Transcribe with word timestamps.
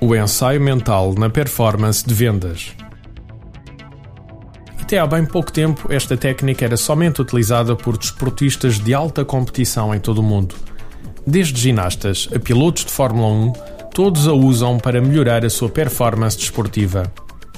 O 0.00 0.14
ensaio 0.14 0.60
mental 0.60 1.14
na 1.16 1.30
performance 1.30 2.04
de 2.06 2.12
vendas. 2.12 2.74
Até 4.80 4.98
há 4.98 5.06
bem 5.06 5.24
pouco 5.24 5.50
tempo, 5.50 5.90
esta 5.90 6.16
técnica 6.16 6.64
era 6.64 6.76
somente 6.76 7.22
utilizada 7.22 7.74
por 7.74 7.96
desportistas 7.96 8.78
de 8.78 8.92
alta 8.92 9.24
competição 9.24 9.94
em 9.94 9.98
todo 9.98 10.18
o 10.18 10.22
mundo. 10.22 10.54
Desde 11.26 11.58
ginastas 11.58 12.28
a 12.34 12.38
pilotos 12.38 12.84
de 12.84 12.92
Fórmula 12.92 13.28
1, 13.28 13.52
todos 13.94 14.28
a 14.28 14.32
usam 14.34 14.78
para 14.78 15.00
melhorar 15.00 15.42
a 15.44 15.48
sua 15.48 15.70
performance 15.70 16.36
desportiva. 16.36 17.10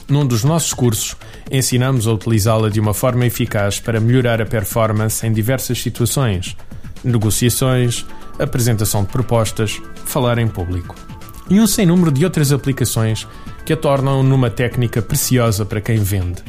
Num 0.09 0.25
dos 0.25 0.45
nossos 0.45 0.73
cursos, 0.73 1.17
ensinamos 1.51 2.07
a 2.07 2.13
utilizá-la 2.13 2.69
de 2.69 2.79
uma 2.79 2.95
forma 2.95 3.27
eficaz 3.27 3.81
para 3.81 3.99
melhorar 3.99 4.41
a 4.41 4.47
performance 4.47 5.27
em 5.27 5.33
diversas 5.33 5.83
situações: 5.83 6.57
negociações, 7.03 8.07
apresentação 8.39 9.03
de 9.03 9.09
propostas, 9.09 9.81
falar 10.05 10.39
em 10.39 10.49
público. 10.49 10.95
E 11.49 11.61
um 11.61 11.67
sem 11.67 11.87
número 11.87 12.11
de 12.11 12.25
outras 12.25 12.53
aplicações 12.53 13.27
que 13.65 13.73
a 13.73 13.77
tornam 13.77 14.23
numa 14.23 14.51
técnica 14.51 15.01
preciosa 15.01 15.65
para 15.65 15.81
quem 15.81 15.99
vende. 15.99 16.43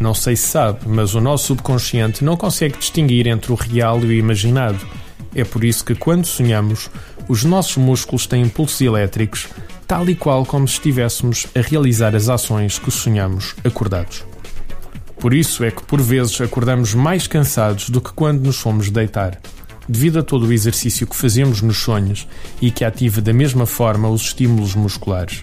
Não 0.00 0.14
sei 0.14 0.34
se 0.36 0.48
sabe, 0.48 0.80
mas 0.86 1.14
o 1.14 1.20
nosso 1.20 1.46
subconsciente 1.46 2.24
não 2.24 2.36
consegue 2.36 2.78
distinguir 2.78 3.26
entre 3.26 3.52
o 3.52 3.54
real 3.54 4.00
e 4.00 4.06
o 4.06 4.12
imaginado. 4.12 4.80
É 5.34 5.44
por 5.44 5.64
isso 5.64 5.84
que, 5.84 5.94
quando 5.94 6.26
sonhamos, 6.26 6.90
os 7.28 7.44
nossos 7.44 7.76
músculos 7.76 8.26
têm 8.26 8.42
impulsos 8.42 8.80
elétricos 8.80 9.48
tal 9.86 10.08
e 10.08 10.14
qual 10.14 10.44
como 10.44 10.66
se 10.66 10.74
estivéssemos 10.74 11.46
a 11.54 11.60
realizar 11.60 12.14
as 12.14 12.28
ações 12.28 12.78
que 12.78 12.90
sonhamos 12.90 13.54
acordados. 13.64 14.24
Por 15.18 15.32
isso 15.32 15.64
é 15.64 15.70
que 15.70 15.82
por 15.82 16.00
vezes 16.00 16.40
acordamos 16.40 16.94
mais 16.94 17.26
cansados 17.26 17.88
do 17.90 18.00
que 18.00 18.12
quando 18.12 18.44
nos 18.44 18.58
fomos 18.58 18.90
deitar, 18.90 19.40
devido 19.88 20.18
a 20.18 20.22
todo 20.22 20.46
o 20.46 20.52
exercício 20.52 21.06
que 21.06 21.16
fazemos 21.16 21.60
nos 21.62 21.78
sonhos 21.78 22.26
e 22.60 22.70
que 22.70 22.84
ativa 22.84 23.20
da 23.20 23.32
mesma 23.32 23.66
forma 23.66 24.08
os 24.08 24.22
estímulos 24.22 24.74
musculares. 24.74 25.42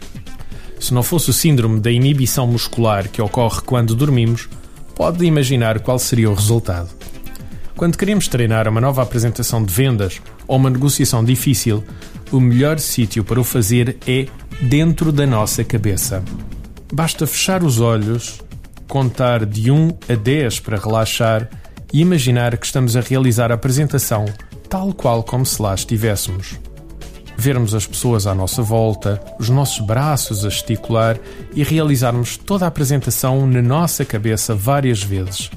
Se 0.80 0.94
não 0.94 1.04
fosse 1.04 1.30
o 1.30 1.34
síndrome 1.34 1.80
da 1.80 1.92
inibição 1.92 2.48
muscular 2.48 3.08
que 3.08 3.22
ocorre 3.22 3.62
quando 3.62 3.96
dormimos, 3.96 4.50
pode 4.96 5.26
imaginar 5.26 5.80
qual 5.80 6.00
seria 6.00 6.30
o 6.30 6.34
resultado. 6.34 6.90
Quando 7.76 7.98
queremos 7.98 8.28
treinar 8.28 8.68
uma 8.68 8.82
nova 8.82 9.02
apresentação 9.02 9.64
de 9.64 9.74
vendas 9.74 10.22
ou 10.48 10.58
uma 10.58 10.70
negociação 10.70 11.24
difícil, 11.24 11.84
o 12.32 12.40
melhor 12.40 12.80
sítio 12.80 13.24
para 13.24 13.40
o 13.40 13.44
fazer 13.44 13.98
é 14.08 14.28
dentro 14.62 15.12
da 15.12 15.26
nossa 15.26 15.64
cabeça. 15.64 16.24
Basta 16.94 17.26
fechar 17.26 17.64
os 17.64 17.80
olhos, 17.80 18.42
contar 18.88 19.46
de 19.46 19.72
1 19.72 19.98
a 20.10 20.16
10 20.16 20.60
para 20.60 20.78
relaxar 20.78 21.50
e 21.94 22.02
imaginar 22.02 22.58
que 22.58 22.66
estamos 22.66 22.96
a 22.96 23.02
realizar 23.02 23.52
a 23.52 23.56
apresentação 23.56 24.26
tal 24.70 24.94
qual 24.94 25.24
como 25.24 25.46
se 25.46 25.62
lá 25.62 25.74
estivéssemos. 25.76 26.60
Vermos 27.38 27.74
as 27.74 27.86
pessoas 27.86 28.28
à 28.28 28.36
nossa 28.36 28.62
volta, 28.62 29.22
os 29.40 29.50
nossos 29.50 29.86
braços 29.86 30.46
a 30.46 30.50
gesticular 30.50 31.18
e 31.54 31.64
realizarmos 31.64 32.38
toda 32.38 32.66
a 32.66 32.68
apresentação 32.68 33.46
na 33.48 33.62
nossa 33.62 34.06
cabeça 34.06 34.54
várias 34.54 35.02
vezes 35.02 35.50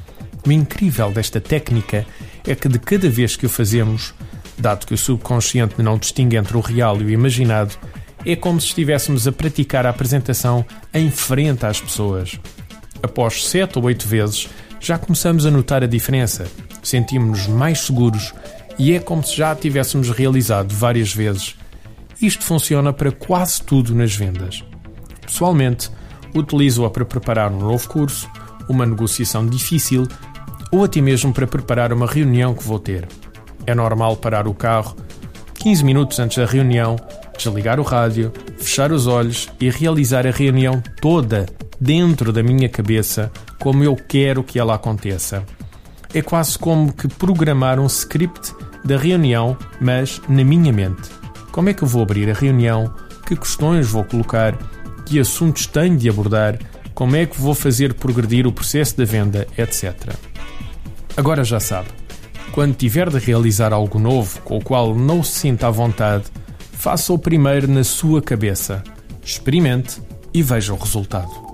o 0.46 0.52
incrível 0.52 1.10
desta 1.10 1.40
técnica 1.40 2.06
é 2.46 2.54
que 2.54 2.68
de 2.68 2.78
cada 2.78 3.08
vez 3.08 3.36
que 3.36 3.46
o 3.46 3.48
fazemos, 3.48 4.14
dado 4.58 4.86
que 4.86 4.94
o 4.94 4.98
subconsciente 4.98 5.82
não 5.82 5.98
distingue 5.98 6.36
entre 6.36 6.56
o 6.56 6.60
real 6.60 7.00
e 7.00 7.04
o 7.04 7.10
imaginado, 7.10 7.74
é 8.26 8.36
como 8.36 8.60
se 8.60 8.68
estivéssemos 8.68 9.26
a 9.26 9.32
praticar 9.32 9.86
a 9.86 9.90
apresentação 9.90 10.64
em 10.92 11.10
frente 11.10 11.64
às 11.64 11.80
pessoas. 11.80 12.38
Após 13.04 13.46
sete 13.46 13.78
ou 13.78 13.84
oito 13.84 14.08
vezes, 14.08 14.48
já 14.80 14.96
começamos 14.96 15.44
a 15.44 15.50
notar 15.50 15.84
a 15.84 15.86
diferença, 15.86 16.46
sentimos-nos 16.82 17.46
mais 17.46 17.80
seguros 17.80 18.32
e 18.78 18.94
é 18.94 18.98
como 18.98 19.22
se 19.22 19.36
já 19.36 19.50
a 19.50 19.54
tivéssemos 19.54 20.08
realizado 20.08 20.74
várias 20.74 21.12
vezes. 21.12 21.54
Isto 22.18 22.44
funciona 22.44 22.94
para 22.94 23.12
quase 23.12 23.62
tudo 23.62 23.94
nas 23.94 24.16
vendas. 24.16 24.64
Pessoalmente, 25.20 25.90
utilizo-a 26.34 26.88
para 26.88 27.04
preparar 27.04 27.52
um 27.52 27.58
novo 27.58 27.86
curso, 27.86 28.26
uma 28.70 28.86
negociação 28.86 29.46
difícil 29.46 30.08
ou 30.72 30.82
até 30.82 31.02
mesmo 31.02 31.30
para 31.30 31.46
preparar 31.46 31.92
uma 31.92 32.06
reunião 32.06 32.54
que 32.54 32.64
vou 32.64 32.78
ter. 32.78 33.06
É 33.66 33.74
normal 33.74 34.16
parar 34.16 34.48
o 34.48 34.54
carro 34.54 34.96
15 35.56 35.84
minutos 35.84 36.18
antes 36.18 36.38
da 36.38 36.46
reunião, 36.46 36.96
desligar 37.36 37.78
o 37.78 37.82
rádio, 37.82 38.32
fechar 38.56 38.92
os 38.92 39.06
olhos 39.06 39.50
e 39.60 39.68
realizar 39.68 40.26
a 40.26 40.30
reunião 40.30 40.82
toda 41.02 41.44
dentro 41.84 42.32
da 42.32 42.42
minha 42.42 42.66
cabeça 42.66 43.30
como 43.60 43.84
eu 43.84 43.94
quero 43.94 44.42
que 44.42 44.58
ela 44.58 44.74
aconteça. 44.74 45.44
É 46.14 46.22
quase 46.22 46.58
como 46.58 46.90
que 46.90 47.06
programar 47.06 47.78
um 47.78 47.84
script 47.84 48.54
da 48.82 48.96
reunião, 48.96 49.54
mas 49.82 50.18
na 50.26 50.42
minha 50.42 50.72
mente. 50.72 51.10
Como 51.52 51.68
é 51.68 51.74
que 51.74 51.84
eu 51.84 51.88
vou 51.88 52.02
abrir 52.02 52.30
a 52.30 52.32
reunião? 52.32 52.90
Que 53.26 53.36
questões 53.36 53.86
vou 53.86 54.02
colocar? 54.02 54.56
Que 55.04 55.20
assuntos 55.20 55.66
tenho 55.66 55.98
de 55.98 56.08
abordar? 56.08 56.58
Como 56.94 57.16
é 57.16 57.26
que 57.26 57.38
vou 57.38 57.54
fazer 57.54 57.92
progredir 57.92 58.46
o 58.46 58.52
processo 58.52 58.96
da 58.96 59.04
venda, 59.04 59.46
etc. 59.58 60.14
Agora 61.14 61.44
já 61.44 61.60
sabe. 61.60 61.88
Quando 62.52 62.76
tiver 62.76 63.10
de 63.10 63.18
realizar 63.18 63.74
algo 63.74 63.98
novo 63.98 64.40
com 64.40 64.56
o 64.56 64.64
qual 64.64 64.94
não 64.94 65.22
se 65.22 65.40
sinta 65.40 65.66
à 65.66 65.70
vontade, 65.70 66.24
faça-o 66.72 67.18
primeiro 67.18 67.68
na 67.68 67.84
sua 67.84 68.22
cabeça. 68.22 68.82
Experimente 69.22 70.00
e 70.32 70.42
veja 70.42 70.72
o 70.72 70.78
resultado. 70.78 71.53